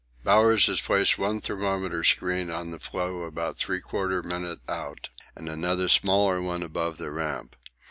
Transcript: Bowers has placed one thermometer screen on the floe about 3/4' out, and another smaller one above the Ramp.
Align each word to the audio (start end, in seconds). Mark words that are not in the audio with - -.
Bowers 0.23 0.65
has 0.65 0.81
placed 0.81 1.19
one 1.19 1.39
thermometer 1.41 2.03
screen 2.03 2.49
on 2.49 2.71
the 2.71 2.79
floe 2.79 3.21
about 3.21 3.59
3/4' 3.59 4.59
out, 4.67 5.09
and 5.35 5.47
another 5.47 5.87
smaller 5.87 6.41
one 6.41 6.63
above 6.63 6.97
the 6.97 7.11
Ramp. 7.11 7.55